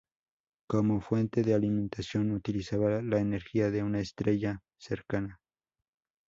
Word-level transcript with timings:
Como 0.67 0.99
fuente 0.99 1.43
de 1.43 1.53
alimentación 1.53 2.31
utilizaba 2.31 3.03
la 3.03 3.19
energía 3.19 3.69
de 3.69 3.83
una 3.83 3.99
estrella 3.99 4.59
cercana. 4.79 5.39